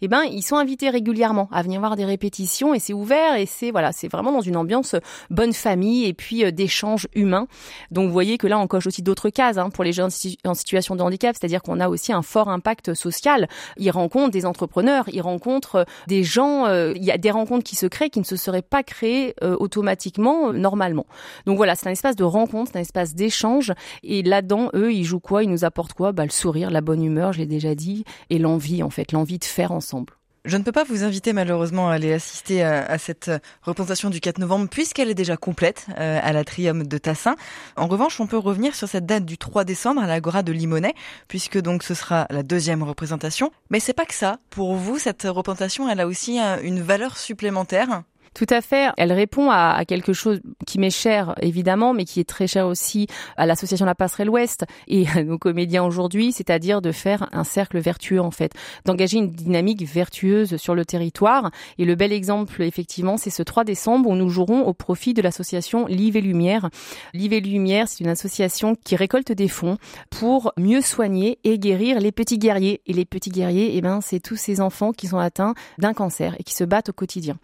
eh 0.01 0.09
ben 0.09 0.23
ils 0.25 0.43
sont 0.43 0.57
invités 0.57 0.91
régulièrement 0.91 1.49
à 1.53 1.63
venir 1.63 1.81
voir 1.81 1.97
des 1.97 2.05
répétitions 2.05 2.75
et 2.75 2.79
c'est 2.79 2.93
ouvert 2.93 3.37
et 3.37 3.47
c'est 3.47 3.71
voilà, 3.71 3.93
c'est 3.93 4.09
vraiment 4.09 4.33
dans 4.33 4.41
une 4.41 4.57
ambiance 4.57 4.97
bonne 5.31 5.53
famille 5.53 6.07
et 6.07 6.15
puis 6.15 6.45
euh, 6.45 6.51
d'échanges 6.51 7.09
humains. 7.15 7.47
Donc 7.91 8.07
vous 8.07 8.13
voyez 8.13 8.39
que 8.39 8.47
là 8.47 8.59
on 8.59 8.67
coche 8.67 8.87
aussi 8.87 9.03
d'autres 9.03 9.31
cases 9.31 9.59
hein, 9.59 9.71
pour 9.71 9.85
les 9.85 9.93
gens 9.93 10.09
en 10.45 10.55
situation 10.55 10.97
de 10.97 11.03
handicap, 11.03 11.37
c'est-à-dire 11.39 11.63
qu'on 11.63 11.81
a 11.81 11.89
aussi 11.89 12.13
un 12.13 12.23
fort 12.23 12.49
impact 12.49 12.95
social. 12.95 13.49
Ils 13.77 13.91
rencontrent 13.91 14.31
des 14.31 14.47
entrepreneurs, 14.47 15.09
ils 15.13 15.23
rencontrent 15.23 15.77
euh, 15.77 15.85
des 16.07 16.23
gens, 16.23 16.67
euh, 16.67 16.93
il 16.97 17.05
y 17.05 17.11
a 17.11 17.19
des 17.19 17.31
rencontres 17.31 17.65
qui 17.65 17.77
se 17.77 17.87
créent 17.87 18.11
qui 18.11 18.21
ne 18.21 18.25
se 18.25 18.37
seraient 18.37 18.63
pas 18.63 18.83
créées 18.83 19.35
automatiquement 19.43 20.53
normalement. 20.53 21.07
Donc 21.47 21.57
voilà, 21.57 21.75
c'est 21.75 21.89
un 21.89 21.93
espace 21.93 22.17
de 22.17 22.25
rencontre, 22.25 22.71
c'est 22.73 22.79
un 22.79 22.83
espace 22.83 23.15
d'échange 23.15 23.73
et 24.03 24.23
là-dedans 24.23 24.71
eux 24.75 24.93
ils 24.93 25.05
jouent 25.05 25.21
quoi? 25.21 25.43
Ils 25.43 25.51
nous 25.51 25.65
apportent 25.65 25.93
quoi? 25.93 26.13
Bah 26.13 26.25
le 26.25 26.31
sourire, 26.31 26.71
la 26.71 26.81
bonne 26.81 27.03
humeur, 27.03 27.33
je 27.33 27.39
l'ai 27.39 27.47
déjà 27.47 27.75
dit, 27.75 28.05
et 28.31 28.39
l'envie 28.39 28.83
en 28.83 28.91
fait, 28.91 29.13
l'envie 29.13 29.39
faire 29.47 29.73
ensemble. 29.73 30.15
Je 30.45 30.59
ne 30.59 30.63
peux 30.63 30.73
pas 30.73 30.85
vous 30.85 31.05
inviter 31.05 31.33
malheureusement 31.33 31.89
à 31.89 31.95
aller 31.95 32.13
assister 32.13 32.63
à, 32.63 32.99
cette 32.99 33.31
représentation 33.63 34.11
du 34.11 34.21
4 34.21 34.39
novembre 34.39 34.69
puisqu'elle 34.69 35.09
est 35.09 35.15
déjà 35.15 35.39
complète 35.39 35.87
euh, 35.99 36.21
à 36.23 36.35
l'Atrium 36.35 36.87
de 36.87 36.99
Tassin. 36.99 37.35
En 37.77 37.87
revanche, 37.87 38.21
on 38.21 38.27
peut 38.27 38.37
revenir 38.37 38.75
sur 38.75 38.87
cette 38.87 39.07
date 39.07 39.25
du 39.25 39.39
3 39.39 39.65
décembre 39.65 40.03
à 40.03 40.07
l'Agora 40.07 40.43
de 40.43 40.53
Limonest 40.53 40.95
puisque 41.29 41.59
donc 41.59 41.83
ce 41.83 41.95
sera 41.95 42.27
la 42.29 42.43
deuxième 42.43 42.83
représentation. 42.83 43.53
Mais 43.71 43.81
c'est 43.81 43.95
pas 43.95 44.05
que 44.05 44.13
ça. 44.13 44.37
Pour 44.51 44.75
vous, 44.75 44.99
cette 44.99 45.23
représentation, 45.23 45.89
elle 45.89 46.01
a 46.01 46.07
aussi 46.07 46.39
euh, 46.39 46.59
une 46.63 46.83
valeur 46.83 47.17
supplémentaire. 47.17 48.03
Tout 48.35 48.47
à 48.51 48.61
fait. 48.61 48.91
Elle 48.97 49.13
répond 49.13 49.51
à, 49.51 49.85
quelque 49.87 50.13
chose 50.13 50.41
qui 50.67 50.81
m'est 50.81 50.91
cher, 50.91 51.35
évidemment, 51.41 51.95
mais 51.95 52.05
qui 52.05 52.19
est 52.19 52.29
très 52.29 52.49
cher 52.49 52.67
aussi 52.67 53.07
à 53.37 53.47
l'association 53.47 53.87
La 53.87 53.95
Passerelle 53.95 54.29
Ouest 54.29 54.65
et 54.89 55.07
à 55.15 55.23
nos 55.23 55.39
comédiens 55.39 55.85
aujourd'hui, 55.85 56.33
c'est-à-dire 56.33 56.83
de 56.83 56.91
faire 56.91 57.29
un 57.33 57.45
cercle 57.45 57.79
vertueux, 57.79 58.21
en 58.21 58.33
fait, 58.33 58.53
d'engager 58.85 59.19
une 59.19 59.31
dynamique 59.31 59.85
vertueuse 59.85 60.57
sur 60.57 60.75
le 60.75 60.85
territoire. 60.85 61.53
Et 61.79 61.85
le 61.85 61.95
bel 61.95 62.13
exemple, 62.13 62.61
effectivement, 62.63 63.17
c'est 63.17 63.31
ce 63.31 63.45
3 63.45 63.63
décembre 63.63 64.11
où 64.11 64.17
nous 64.17 64.29
jouerons 64.29 64.63
au 64.63 64.73
profit 64.73 65.15
de 65.15 65.23
l'association 65.23 65.87
Live 65.87 66.17
et 66.17 66.21
Lumière. 66.21 66.71
Live 67.13 67.33
et 67.33 67.41
Lumière, 67.41 67.87
c'est 67.87 68.03
une 68.03 68.11
association 68.11 68.75
qui 68.85 68.97
récolte 68.97 69.31
des 69.31 69.49
fonds 69.49 69.79
pour 70.11 70.53
mieux 70.57 70.81
soigner 70.81 71.39
et 71.45 71.59
guérir 71.61 72.01
les 72.01 72.11
petits 72.11 72.39
guerriers. 72.39 72.81
Et 72.87 72.95
les 72.95 73.05
petits 73.05 73.31
guerriers, 73.31 73.77
eh 73.77 73.81
ben, 73.81 74.01
c'est 74.01 74.19
tous 74.19 74.37
ces 74.37 74.61
enfants 74.61 74.93
qui 74.93 75.07
sont 75.07 75.19
atteints 75.19 75.55
d'un 75.79 75.95
cancer 75.95 76.35
et 76.41 76.43
qui 76.43 76.55
se 76.55 76.65
battent 76.65 76.89
au 76.89 76.93
quotidien. 76.93 77.37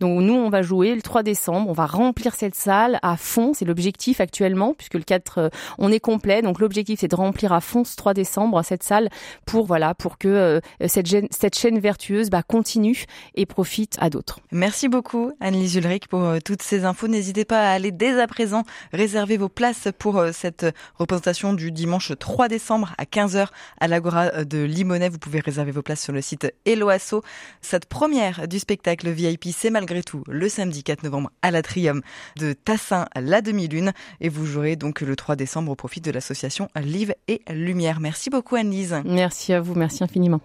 Donc 0.00 0.22
nous, 0.22 0.37
on 0.38 0.50
va 0.50 0.62
jouer 0.62 0.94
le 0.94 1.02
3 1.02 1.22
décembre. 1.22 1.68
On 1.68 1.72
va 1.72 1.86
remplir 1.86 2.34
cette 2.34 2.54
salle 2.54 2.98
à 3.02 3.16
fond. 3.16 3.52
C'est 3.54 3.64
l'objectif 3.64 4.20
actuellement, 4.20 4.74
puisque 4.74 4.94
le 4.94 5.02
4, 5.02 5.38
euh, 5.38 5.48
on 5.78 5.90
est 5.92 6.00
complet. 6.00 6.42
Donc 6.42 6.60
l'objectif, 6.60 7.00
c'est 7.00 7.08
de 7.08 7.16
remplir 7.16 7.52
à 7.52 7.60
fond 7.60 7.84
ce 7.84 7.96
3 7.96 8.14
décembre 8.14 8.62
cette 8.62 8.82
salle 8.82 9.08
pour 9.46 9.66
voilà, 9.66 9.94
pour 9.94 10.18
que 10.18 10.28
euh, 10.28 10.60
cette, 10.86 11.08
cette 11.30 11.56
chaîne 11.56 11.78
vertueuse 11.78 12.30
bah, 12.30 12.42
continue 12.42 13.04
et 13.34 13.46
profite 13.46 13.96
à 14.00 14.10
d'autres. 14.10 14.40
Merci 14.52 14.88
beaucoup, 14.88 15.32
Annelise 15.40 15.76
Ulrich, 15.76 16.08
pour 16.08 16.22
euh, 16.24 16.38
toutes 16.44 16.62
ces 16.62 16.84
infos. 16.84 17.08
N'hésitez 17.08 17.44
pas 17.44 17.68
à 17.68 17.72
aller 17.72 17.92
dès 17.92 18.20
à 18.20 18.26
présent 18.26 18.64
réserver 18.92 19.36
vos 19.36 19.48
places 19.48 19.88
pour 19.98 20.22
cette 20.32 20.66
représentation 20.96 21.52
du 21.52 21.72
dimanche 21.72 22.12
3 22.18 22.48
décembre 22.48 22.94
à 22.98 23.04
15h 23.04 23.46
à 23.80 23.88
l'Agora 23.88 24.44
de 24.44 24.58
Limonest. 24.58 25.12
Vous 25.12 25.18
pouvez 25.18 25.40
réserver 25.40 25.72
vos 25.72 25.82
places 25.82 26.02
sur 26.02 26.12
le 26.12 26.20
site 26.20 26.52
Eloasso. 26.64 27.22
Cette 27.60 27.86
première 27.86 28.48
du 28.48 28.58
spectacle 28.58 29.08
VIP, 29.10 29.48
c'est 29.52 29.70
malgré 29.70 30.02
tout 30.02 30.22
le 30.28 30.48
samedi 30.48 30.82
4 30.82 31.02
novembre 31.02 31.30
à 31.42 31.50
l'Atrium 31.50 32.02
de 32.36 32.52
Tassin 32.52 33.06
la 33.16 33.40
demi-lune 33.40 33.92
et 34.20 34.28
vous 34.28 34.46
jouerez 34.46 34.76
donc 34.76 35.00
le 35.00 35.16
3 35.16 35.36
décembre 35.36 35.72
au 35.72 35.74
profit 35.74 36.00
de 36.00 36.10
l'association 36.10 36.68
Live 36.76 37.14
et 37.26 37.42
Lumière. 37.50 38.00
Merci 38.00 38.30
beaucoup 38.30 38.56
Anne-Lise. 38.56 39.02
Merci 39.04 39.52
à 39.52 39.60
vous, 39.60 39.74
merci 39.74 40.04
infiniment. 40.04 40.40